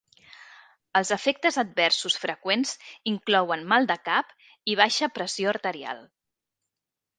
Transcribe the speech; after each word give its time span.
Els 0.99 1.11
efectes 1.15 1.59
adversos 1.63 2.17
freqüents 2.21 2.73
inclouen 3.13 3.67
mal 3.75 3.87
de 3.93 3.99
cap 4.09 4.35
i 4.75 4.81
baixa 4.83 5.13
pressió 5.21 5.55
arterial. 5.55 6.05